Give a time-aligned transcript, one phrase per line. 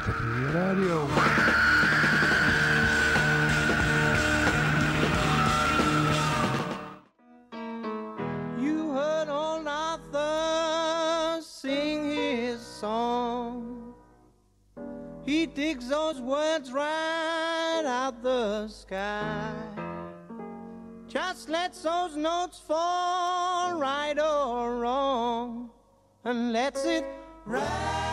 [0.00, 1.08] Ratatouille Radio.
[8.58, 13.94] You heard old Arthur sing his song.
[15.24, 19.52] He digs those words right out the sky.
[21.08, 25.70] Just lets those notes fall right or wrong
[26.24, 27.04] and lets it
[27.44, 28.09] ride,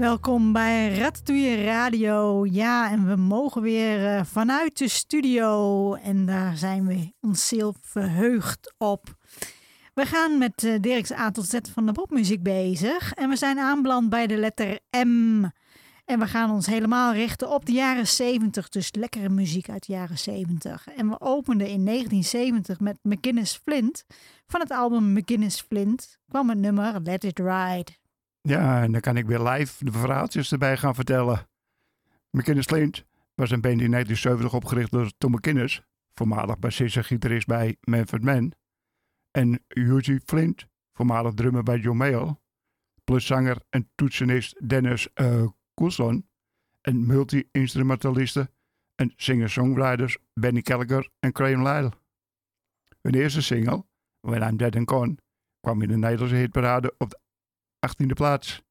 [0.00, 2.46] Welkom bij Ratatouille Radio.
[2.46, 5.94] Ja, en we mogen weer eh, vanuit de studio.
[5.94, 9.14] En daar zijn we ons zeer verheugd op.
[9.94, 13.12] We gaan met eh, Dirk's A tot Z van de popmuziek bezig.
[13.12, 15.44] En we zijn aanbeland bij de letter M.
[16.04, 18.68] En we gaan ons helemaal richten op de jaren 70.
[18.68, 20.88] Dus lekkere muziek uit de jaren 70.
[20.96, 24.04] En we openden in 1970 met McGinnis Flint.
[24.46, 27.98] Van het album McGinnis Flint kwam het nummer Let It Ride.
[28.42, 31.48] Ja, en dan kan ik weer live de verhaaltjes erbij gaan vertellen.
[32.30, 35.82] McKinnis Flint was een band in 1970 opgericht door Tom McKinnis,
[36.14, 38.52] voormalig bassist en gitarist bij Manfred Mann.
[39.30, 42.36] En Eugene Flint, voormalig drummer bij John Mayall.
[43.04, 46.28] Plus zanger en toetsenist Dennis uh, Coulson.
[46.80, 48.50] En multi-instrumentalisten
[48.94, 51.92] en singer-songwriters Benny Gallagher en Graham Lyle.
[53.00, 53.84] Hun eerste single,
[54.20, 55.16] When I'm Dead and Gone,
[55.60, 57.19] kwam in de Nederlandse hitparade op
[57.88, 58.62] 18e plaats.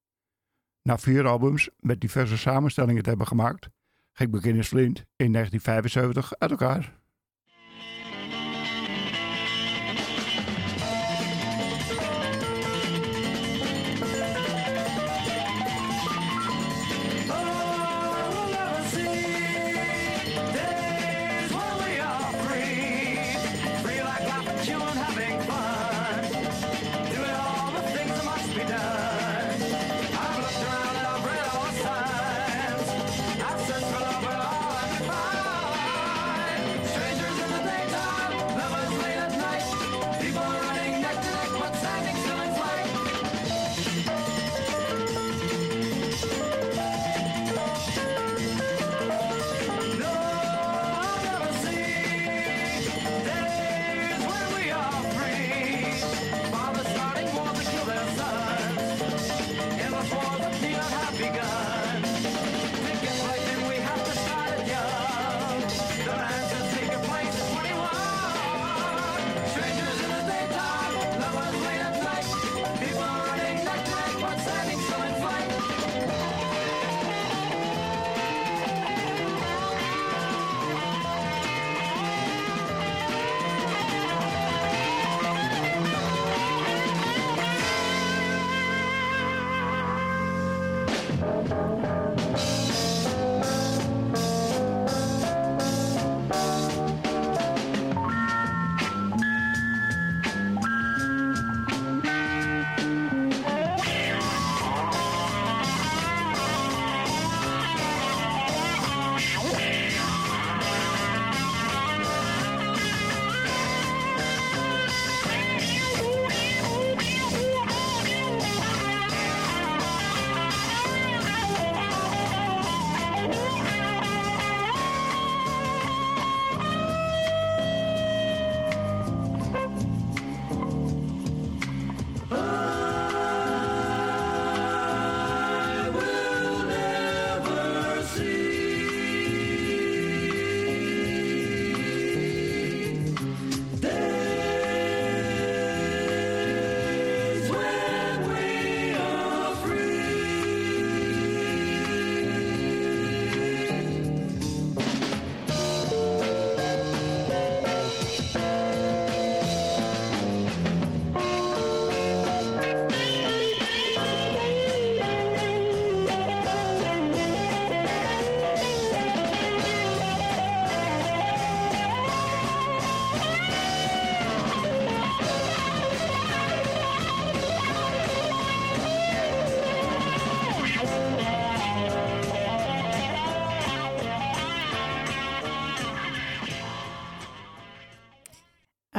[0.82, 3.70] Na vier albums met diverse samenstellingen te hebben gemaakt,
[4.12, 6.99] ging McGinnis Flint in 1975 uit elkaar.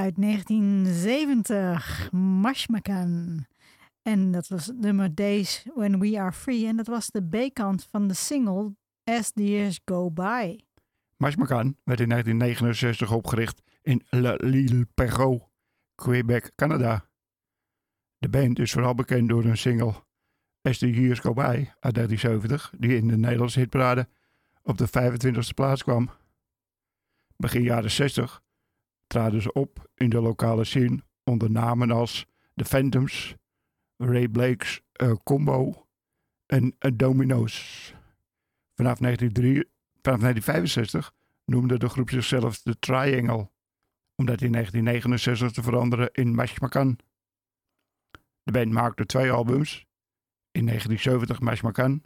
[0.00, 3.46] Uit 1970, Mashmakan.
[4.02, 6.66] En dat was nummer Days When We Are Free.
[6.66, 8.74] En dat was de B-kant van de single
[9.04, 10.58] As the Years Go By.
[11.16, 15.42] Mashmakan werd in 1969 opgericht in La Lille Perrault,
[15.94, 17.08] Quebec, Canada.
[18.18, 19.94] De band is vooral bekend door een single
[20.62, 24.08] As the Years Go By uit 1970, die in de Nederlandse hitparade
[24.62, 26.10] op de 25e plaats kwam.
[27.36, 28.42] Begin jaren 60
[29.10, 33.34] traden ze op in de lokale scene onder namen als The Phantoms,
[33.96, 35.86] Ray Blake's eh, Combo
[36.46, 37.54] en eh, Domino's.
[38.74, 39.68] Vanaf, 1903
[40.02, 41.12] vanaf 1965
[41.44, 43.50] noemde de groep zichzelf The Triangle,
[44.14, 46.98] om dat in 1969 te veranderen in Mashmakan.
[48.42, 49.86] De band maakte twee albums,
[50.50, 52.02] in 1970 Mashmakan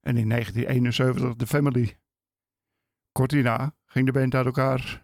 [0.00, 1.98] en in 1971 The Family.
[3.12, 5.03] Kort hierna ging de band uit elkaar.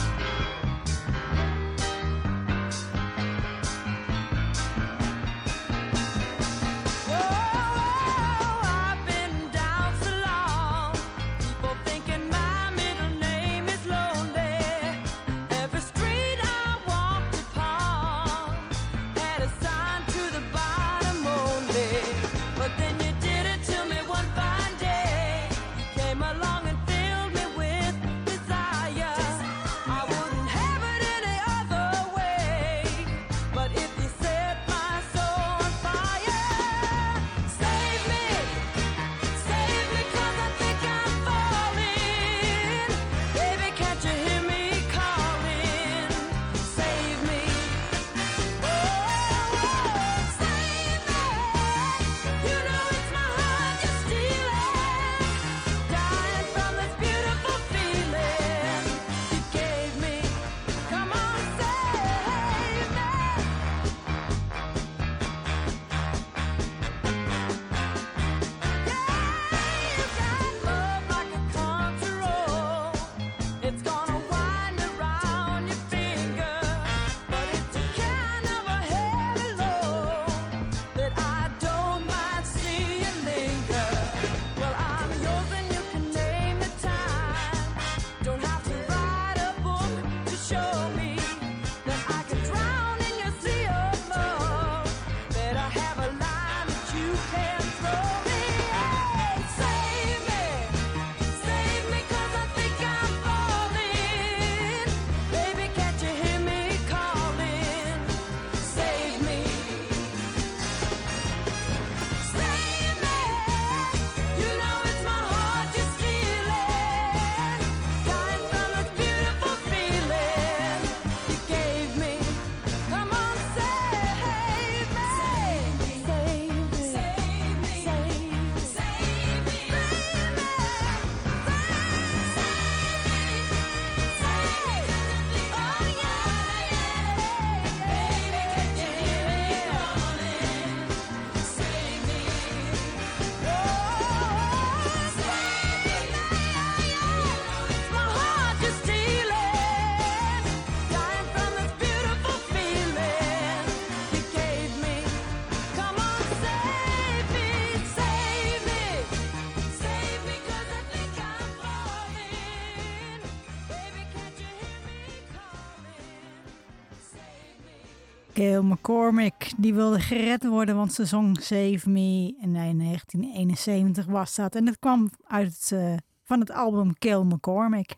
[168.42, 172.38] Gail McCormick, die wilde gered worden, want ze zong Save Me.
[172.42, 174.56] En in 1971 was dat.
[174.56, 177.96] En dat kwam uit eh, van het album Gail McCormick.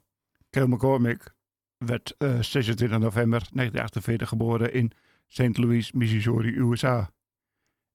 [0.51, 1.33] Gail McCormick
[1.77, 4.91] werd eh, 26 november 1948 geboren in
[5.27, 5.57] St.
[5.57, 7.11] Louis, Missouri, USA.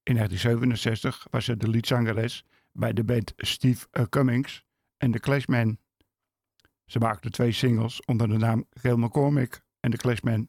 [0.02, 4.64] In 1967 was ze de liedzangeres bij de band Steve eh, Cummings
[4.96, 5.78] en de Clashman.
[6.86, 10.48] Ze maakte twee singles onder de naam Gail McCormick en de Clashman.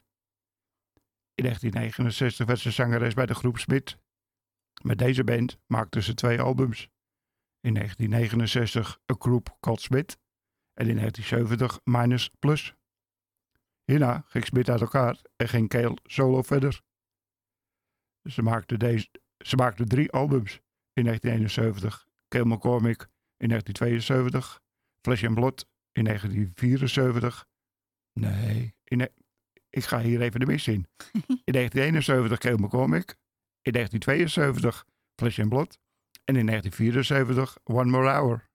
[1.40, 3.98] In 1969 werd ze zangeres bij de groep Smith.
[4.84, 6.90] Met deze band maakte ze twee albums.
[7.60, 10.20] In 1969 A Group Called Smith
[10.74, 12.76] en in 1970 Minus Plus.
[13.86, 16.82] Hierna ging Smit uit elkaar en ging Kale solo verder.
[18.24, 20.62] Ze maakte, deze, ze maakte drie albums
[20.94, 22.08] in 1971.
[22.28, 23.02] Kale McCormick
[23.38, 24.62] in 1972,
[25.02, 27.46] Flesh and Blood in 1974.
[28.14, 29.10] Nee, in,
[29.70, 30.88] ik ga hier even de mis in.
[31.50, 33.16] In 1971 Kale McCormick,
[33.62, 34.86] in 1972
[35.16, 35.80] Flesh and Blood
[36.26, 38.50] en in 1974 One More Hour.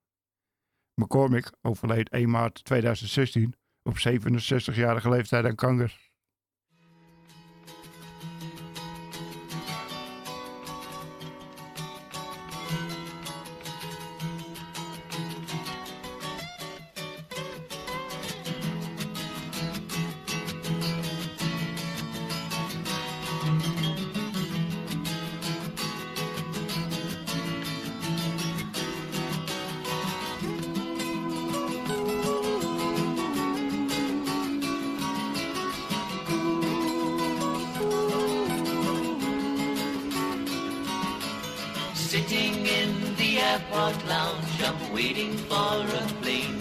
[0.95, 6.13] McCormick overleed 1 maart 2016 op 67-jarige leeftijd aan kanker.
[43.55, 46.59] Airport lounge, I'm waiting for a plane.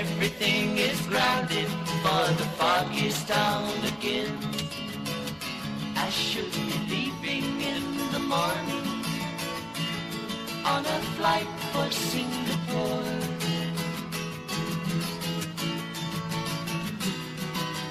[0.00, 1.68] Everything is grounded
[2.02, 4.36] for the foggiest town again.
[5.94, 7.84] I should be leaving in
[8.14, 8.88] the morning
[10.72, 13.12] on a flight for Singapore.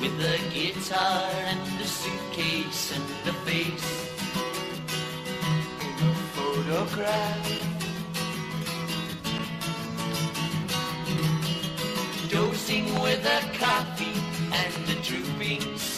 [0.01, 4.13] With a guitar and a suitcase and a face
[6.73, 7.52] photograph.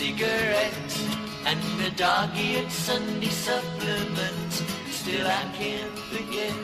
[0.06, 0.94] Cigarette
[1.48, 4.52] and a dog-eared Sunday supplement.
[5.00, 6.58] Still I can't forget.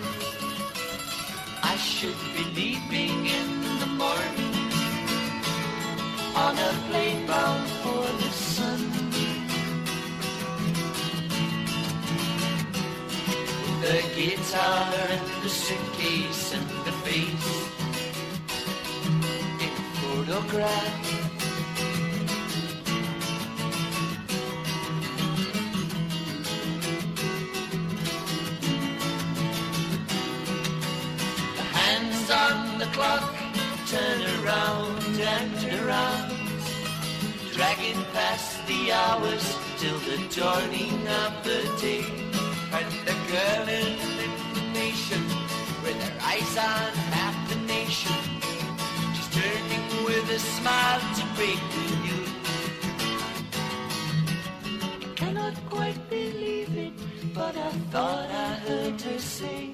[1.64, 3.50] I should be leaving in
[3.82, 4.56] the morning
[6.44, 8.82] on a plane bound for the sun.
[13.82, 17.52] The guitar and the suitcase and the face
[19.66, 21.11] in photograph.
[33.92, 36.32] Turn around and around,
[37.52, 42.06] dragging past the hours till the dawning of the day.
[42.72, 45.22] And the girl in illumination,
[45.84, 48.16] with her eyes on half the nation,
[49.14, 52.32] she's turning with a smile to break the news.
[55.04, 56.94] I cannot quite believe it,
[57.34, 59.74] but I thought I heard her say.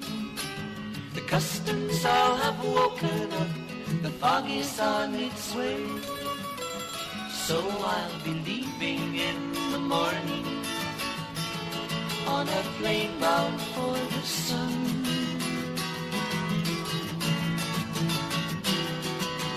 [1.14, 3.67] The customs all have woken up,
[4.02, 5.84] the fog is on its way.
[7.30, 7.58] So
[7.94, 10.46] I'll be leaving in the morning
[12.26, 14.74] on a plane bound for the sun.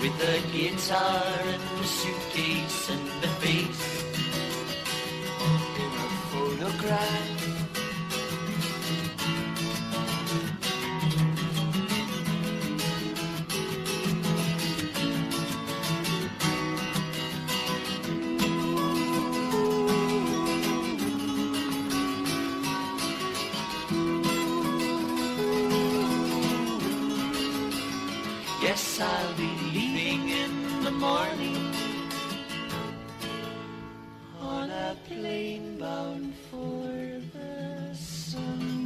[0.00, 3.84] With a guitar and a suitcase and a face
[5.82, 7.41] in a photograph.
[35.22, 38.80] Plane bound for the sun.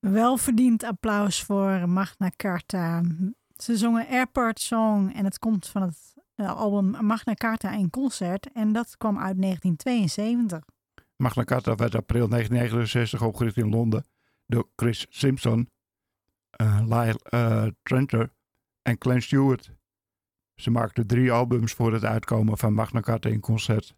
[0.00, 3.02] Welverdiend applaus voor Magna Carta.
[3.56, 8.52] Ze zongen Airport Song en het komt van het eh, album Magna Carta in Concert.
[8.52, 10.60] En dat kwam uit 1972.
[11.16, 14.04] Magna Carta werd april 1969 opgericht in Londen
[14.46, 15.68] door Chris Simpson,
[16.56, 18.32] Lyle eh, Trenter
[18.82, 19.72] en Glenn Stewart.
[20.54, 23.96] Ze maakten drie albums voor het uitkomen van Magna Carta in concert.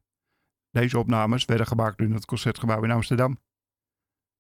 [0.71, 3.41] Deze opnames werden gemaakt in het Concertgebouw in Amsterdam.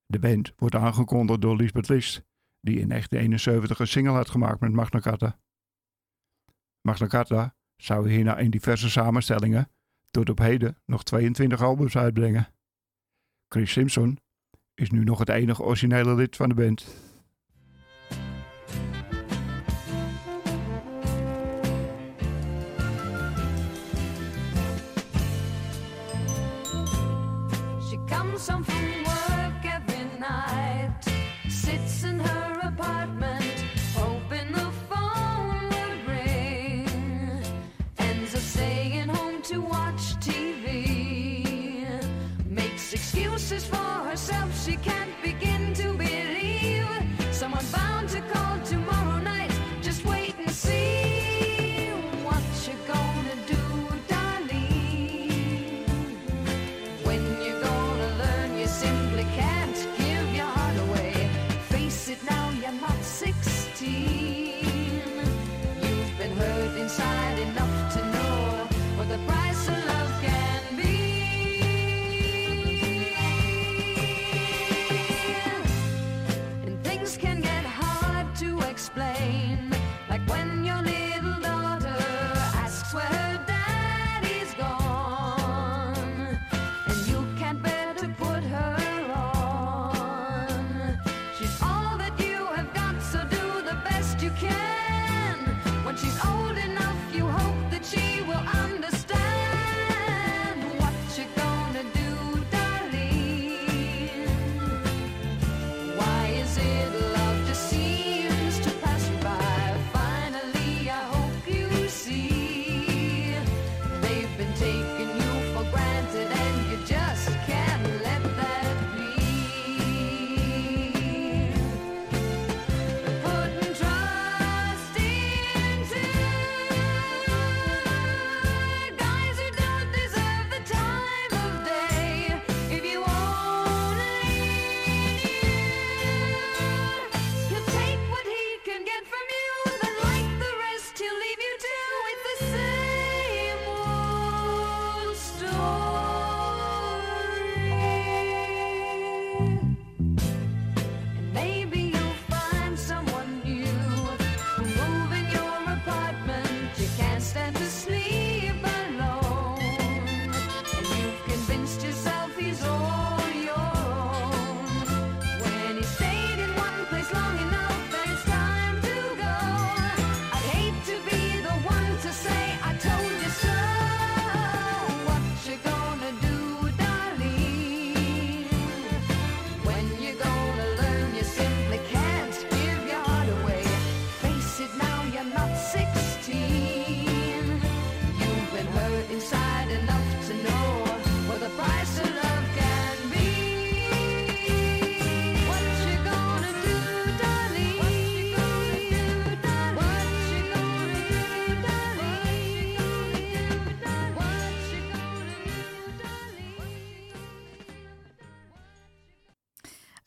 [0.06, 2.24] De band wordt aangekondigd door Lisbeth List,
[2.60, 5.38] die in 1971 een single had gemaakt met Magna Carta.
[6.80, 9.70] Magna Carta zou hierna in diverse samenstellingen
[10.10, 12.48] tot op heden nog 22 albums uitbrengen.
[13.48, 14.18] Chris Simpson
[14.74, 17.05] is nu nog het enige originele lid van de band.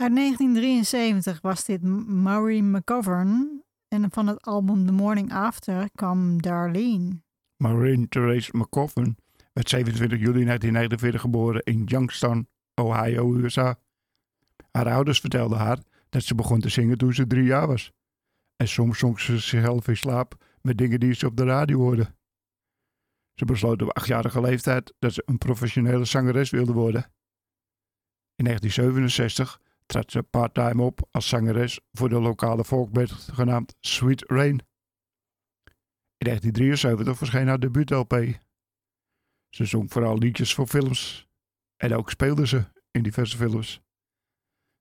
[0.09, 3.63] Uit 1973 was dit M- Maury McGovern.
[3.87, 7.21] En van het album The Morning After kwam Darlene.
[7.57, 9.17] Maureen Therese McCoffin
[9.53, 12.47] werd 27 juli 1949 geboren in Youngstown,
[12.81, 13.79] Ohio, USA.
[14.71, 17.91] Haar ouders vertelden haar dat ze begon te zingen toen ze drie jaar was.
[18.55, 22.15] En soms zong ze zichzelf in slaap met dingen die ze op de radio hoorde.
[23.33, 27.11] Ze besloot op achtjarige leeftijd dat ze een professionele zangeres wilde worden.
[28.35, 34.67] In 1967 trad ze parttime op als zangeres voor de lokale folkband genaamd Sweet Rain.
[36.17, 38.39] In 1973 verscheen haar debuut-LP.
[39.49, 41.27] Ze zong vooral liedjes voor films.
[41.77, 43.81] En ook speelde ze in diverse films.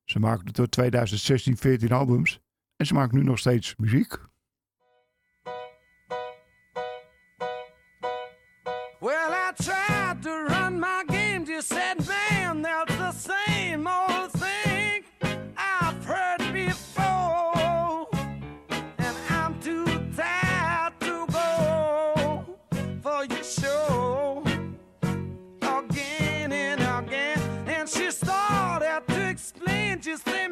[0.04, 2.40] Ze maakte tot 2016 14 albums.
[2.76, 4.18] En ze maakt nu nog steeds muziek.
[30.08, 30.47] you say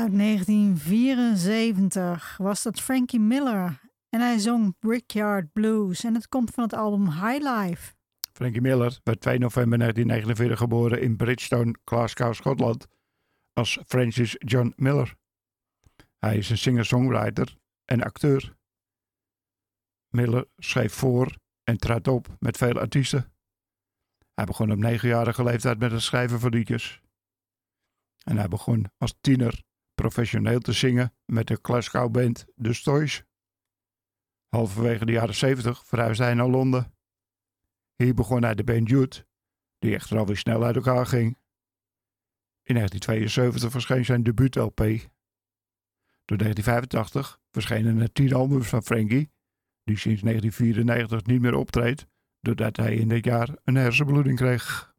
[0.00, 3.80] Uit 1974 was dat Frankie Miller.
[4.08, 6.04] En hij zong Brickyard Blues.
[6.04, 7.94] En het komt van het album High Life.
[8.32, 12.86] Frankie Miller werd 2 november 1949 geboren in Bridgestone, Glasgow, Schotland,
[13.52, 15.16] als Francis John Miller.
[16.18, 18.56] Hij is een singer-songwriter en acteur.
[20.08, 23.32] Miller schreef voor en trad op met veel artiesten.
[24.34, 27.00] Hij begon op negenjarige leeftijd met het schrijven van liedjes.
[28.24, 29.68] En hij begon als tiener
[30.00, 33.22] professioneel te zingen met de Glasgow band The Stoys.
[34.48, 36.94] Halverwege de jaren 70 verhuisde hij naar Londen.
[37.96, 39.26] Hier begon hij de band Youth,
[39.78, 41.38] die echter alweer snel uit elkaar ging.
[42.62, 44.78] In 1972 verscheen zijn debuut-LP.
[46.24, 49.30] Door 1985 verschenen er tien albums van Frankie,
[49.84, 52.06] die sinds 1994 niet meer optreedt,
[52.40, 54.89] doordat hij in dit jaar een hersenbloeding kreeg.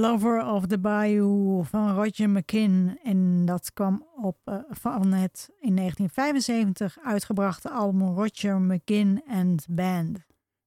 [0.00, 2.98] Lover of the Bayou van Roger McKin.
[3.02, 10.18] En dat kwam op eh, van het in 1975 uitgebrachte album Roger McKin and Band.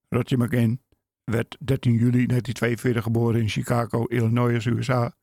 [0.10, 0.82] Roger McGinn
[1.24, 5.14] werd 13 juli 1942 geboren in Chicago, Illinois, USA,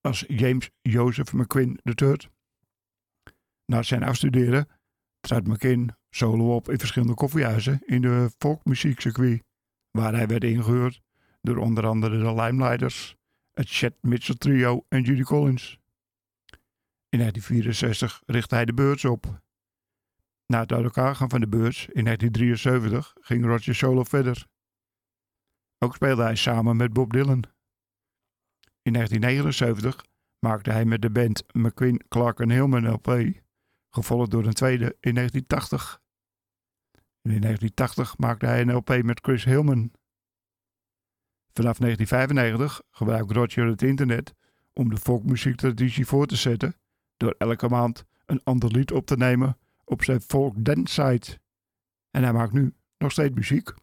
[0.00, 2.16] als James Joseph McQuinn III.
[3.66, 4.68] Na zijn afstuderen
[5.20, 9.42] trad McKinn solo op in verschillende koffiehuizen in de folkmuziekcircuit,
[9.90, 11.00] waar hij werd ingehuurd
[11.40, 13.16] door onder andere de Limelighters,
[13.54, 15.78] het Chet Mitchell Trio en Judy Collins.
[17.08, 19.42] In 1964 richtte hij de beurs op.
[20.46, 24.46] Na het uit elkaar gaan van de beurs in 1973 ging Roger solo verder.
[25.78, 27.44] Ook speelde hij samen met Bob Dylan.
[28.82, 30.04] In 1979
[30.38, 33.32] maakte hij met de band McQueen, Clark en Hillman LP,
[33.90, 36.02] gevolgd door een tweede in 1980.
[37.22, 39.92] En in 1980 maakte hij een LP met Chris Hillman.
[41.56, 44.34] Vanaf 1995 gebruikt Roger het internet
[44.72, 46.74] om de folkmuziektraditie voor te zetten
[47.16, 51.38] door elke maand een ander lied op te nemen op zijn folk dance site.
[52.10, 53.74] En hij maakt nu nog steeds muziek.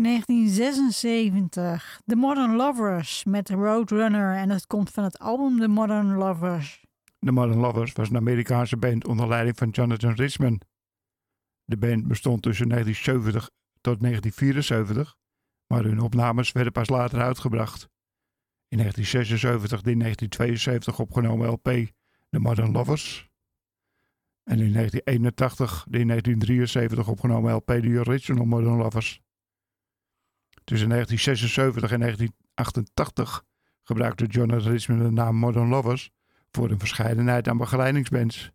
[0.00, 2.00] 1976.
[2.06, 4.36] The Modern Lovers met Roadrunner.
[4.36, 6.84] En dat komt van het album The Modern Lovers.
[7.18, 10.60] The Modern Lovers was een Amerikaanse band onder leiding van Jonathan Richman.
[11.64, 13.50] De band bestond tussen 1970
[13.80, 15.16] tot 1974,
[15.66, 17.88] maar hun opnames werden pas later uitgebracht.
[18.68, 21.92] In 1976 de 1972 opgenomen LP
[22.30, 23.30] The Modern Lovers.
[24.44, 29.21] En in 1981 de in 1973 opgenomen LP The Original Modern Lovers.
[30.64, 33.44] Tussen 1976 en 1988
[33.82, 36.10] gebruikte Jonathan Richmond de naam Modern Lovers
[36.50, 38.50] voor een verscheidenheid aan begeleidingsbands.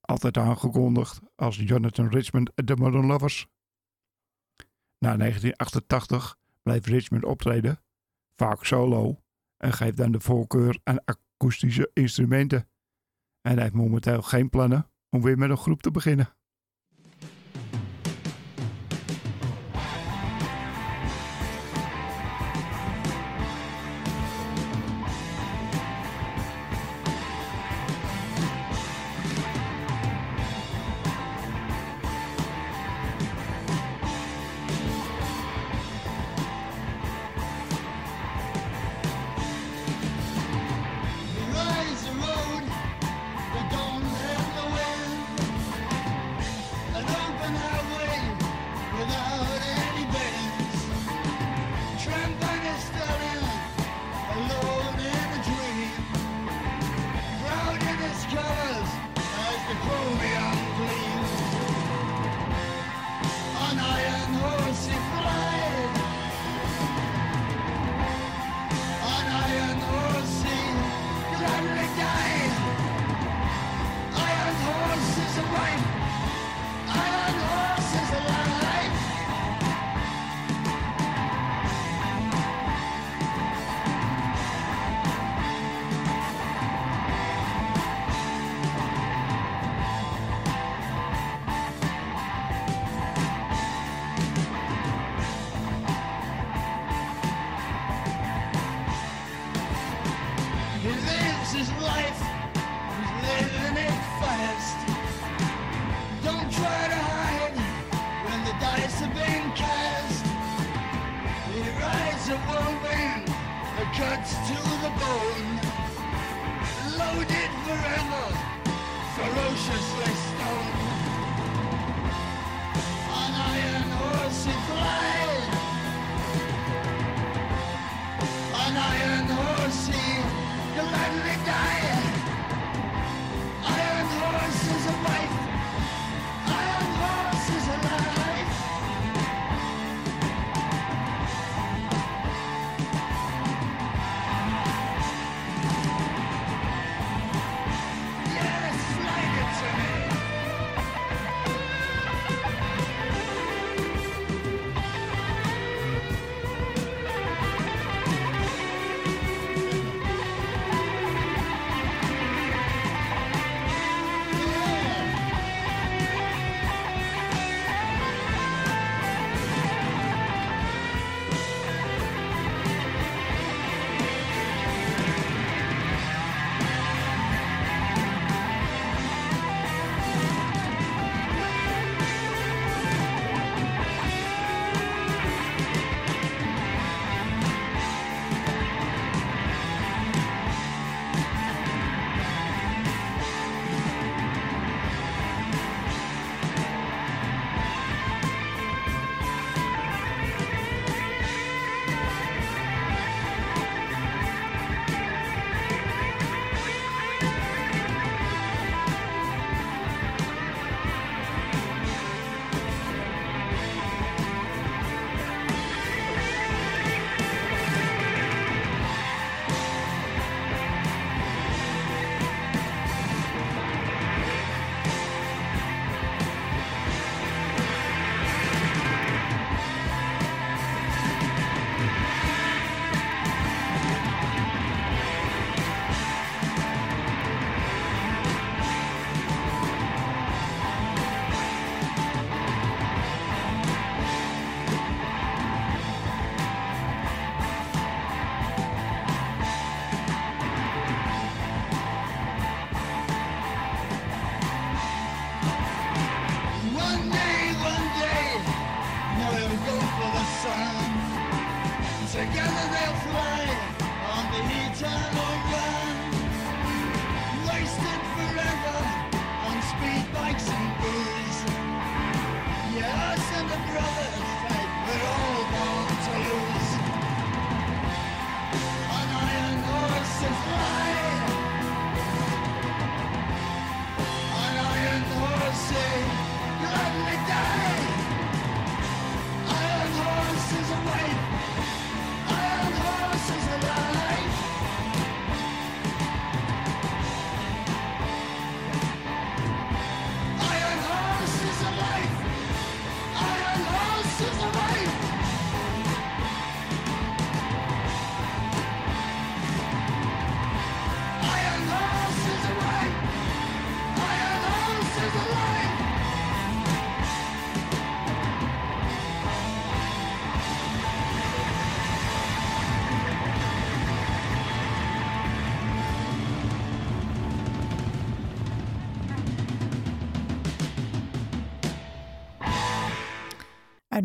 [0.00, 3.46] Altijd aangekondigd als Jonathan Richmond The Modern Lovers.
[4.98, 7.80] Na 1988 blijft Richmond optreden,
[8.36, 9.22] vaak solo,
[9.56, 12.68] en geeft dan de voorkeur aan akoestische instrumenten.
[13.40, 16.36] En hij heeft momenteel geen plannen om weer met een groep te beginnen.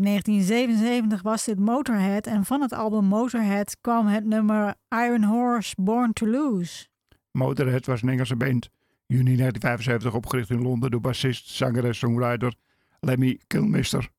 [0.04, 6.12] 1977 was dit Motorhead en van het album Motorhead kwam het nummer Iron Horse Born
[6.12, 6.86] to Lose.
[7.30, 8.70] Motorhead was een Engelse band.
[9.06, 12.54] Juni 1975 opgericht in Londen door bassist, zanger en songwriter
[13.00, 14.10] Lemmy Kilmister.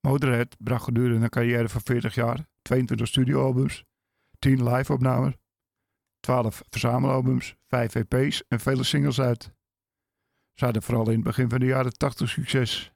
[0.00, 3.84] Motorhead bracht gedurende een carrière van 40 jaar 22 studioalbums,
[4.38, 5.34] 10 live-opnames,
[6.20, 9.52] 12 verzamelalbums, 5 EP's en vele singles uit.
[10.54, 12.92] Ze hadden vooral in het begin van de jaren 80 succes.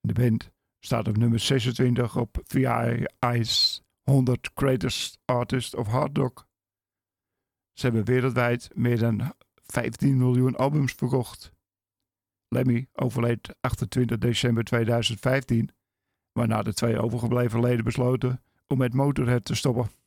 [0.00, 6.46] De band staat op nummer 26 op VI's 100 Greatest Artists of Hard Rock.
[7.72, 11.52] Ze hebben wereldwijd meer dan 15 miljoen albums verkocht.
[12.48, 15.70] Lemmy overleed 28 december 2015,
[16.32, 19.99] waarna de twee overgebleven leden besloten om met Motorhead te stoppen.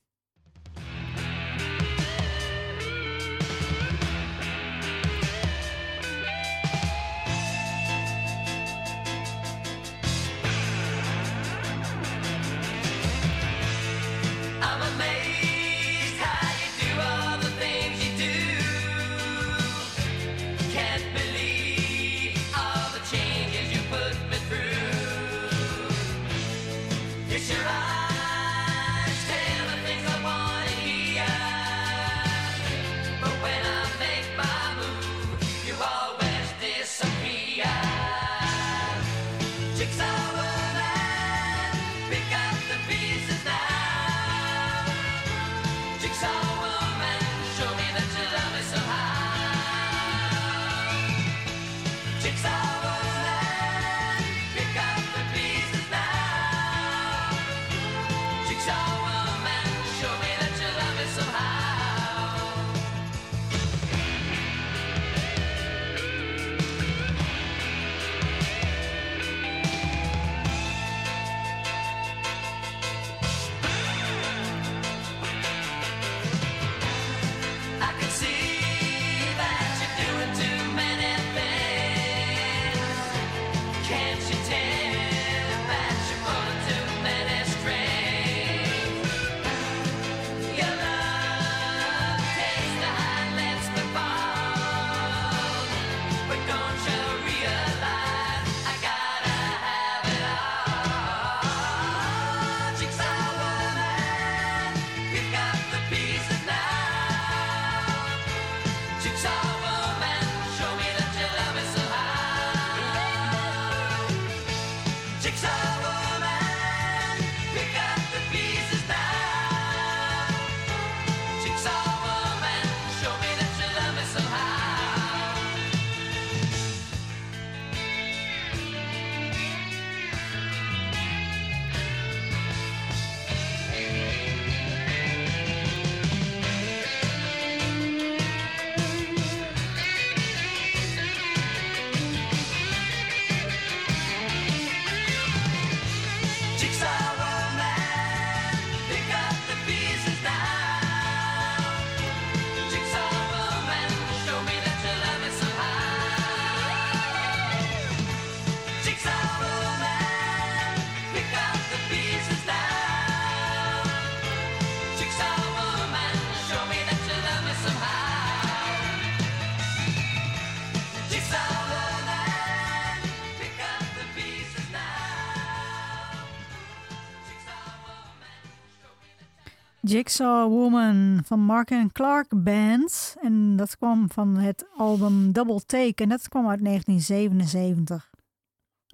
[179.94, 183.16] Jigsaw Woman van Mark and Clark Band.
[183.22, 186.04] En dat kwam van het album Double Take.
[186.04, 188.10] En dat kwam uit 1977.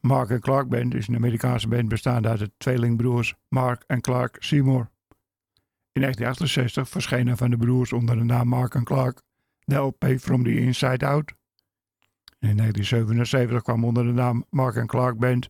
[0.02, 4.36] Mark en Clark Band is een Amerikaanse band bestaande uit de tweelingbroers Mark en Clark
[4.40, 4.90] Seymour.
[5.92, 9.22] In 1968 verschenen van de broers onder de naam Mark en Clark
[9.64, 11.34] de LP From the Inside Out.
[12.40, 15.50] En in 1977 kwam onder de naam Mark en Clark Band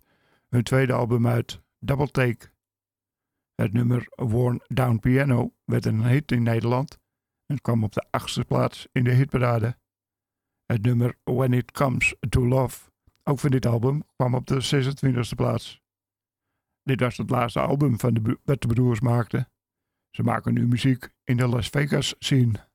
[0.50, 2.58] hun tweede album uit, Double Take.
[3.60, 6.98] Het nummer Worn Down Piano werd een hit in Nederland
[7.46, 9.78] en kwam op de achtste plaats in de hitparade.
[10.66, 12.92] Het nummer When It Comes to Love
[13.24, 14.94] ook van dit album kwam op de
[15.34, 15.82] 26e plaats.
[16.84, 19.52] Dit was het laatste album van de, dat de broers maakten.
[20.10, 22.69] Ze maken nu muziek in de Las Vegas scene.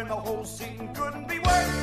[0.00, 1.76] When the whole scene couldn't be worse.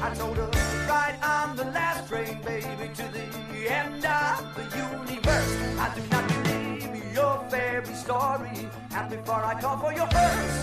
[0.00, 0.50] I told her,
[0.88, 3.26] ride on the last train, baby, to the
[3.70, 5.52] end of the universe.
[5.84, 8.70] I do not believe your fairy story.
[8.96, 10.60] And before I call for your hearse,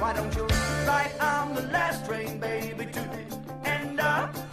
[0.00, 0.46] why don't you
[0.86, 4.51] ride on the last train, baby, to the end of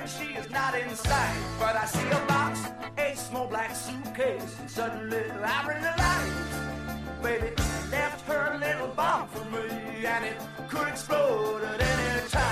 [0.00, 1.36] girlfriend, she is not in sight.
[1.58, 2.60] But I see a box,
[2.98, 7.54] a small black suitcase, and suddenly I realize, baby,
[7.90, 10.36] left her little bomb for me, and it
[10.68, 12.49] could explode at any time.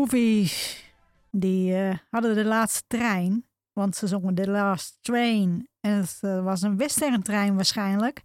[0.00, 0.84] Movies,
[1.30, 3.44] die eh, hadden de laatste trein.
[3.72, 5.68] Want ze zongen The Last Train.
[5.80, 8.22] En het eh, was een western trein waarschijnlijk.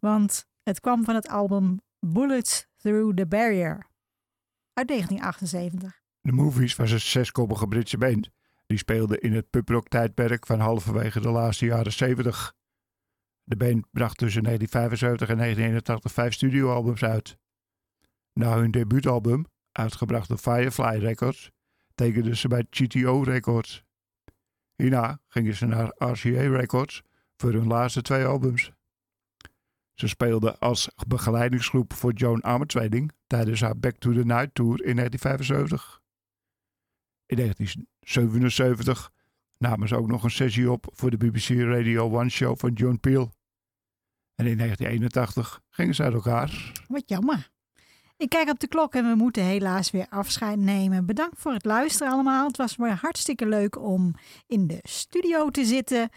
[0.00, 3.86] Want het kwam van het album Bullets Through the Barrier.
[4.72, 6.00] Uit 1978.
[6.20, 8.30] De Movies was een zeskoppige Britse band.
[8.66, 12.54] Die speelde in het pubrock tijdperk van halverwege de laatste jaren 70.
[13.42, 17.38] De band bracht tussen 1975 en 1981 vijf studioalbums uit.
[18.32, 19.46] Na hun debuutalbum,
[19.76, 21.50] uitgebracht door Firefly Records,
[21.94, 23.84] tekenden ze bij GTO Records.
[24.74, 27.02] Hierna gingen ze naar RCA Records
[27.36, 28.72] voor hun laatste twee albums.
[29.94, 34.96] Ze speelden als begeleidingsgroep voor Joan Armatrading tijdens haar Back to the Night Tour in
[34.96, 36.00] 1975.
[37.26, 39.12] In 1977
[39.58, 42.98] namen ze ook nog een sessie op voor de BBC Radio 1 show van John
[43.00, 43.32] Peel.
[44.34, 46.72] En in 1981 gingen ze uit elkaar.
[46.88, 47.50] Wat jammer.
[48.18, 51.06] Ik kijk op de klok en we moeten helaas weer afscheid nemen.
[51.06, 52.46] Bedankt voor het luisteren allemaal.
[52.46, 54.14] Het was weer hartstikke leuk om
[54.46, 56.08] in de studio te zitten.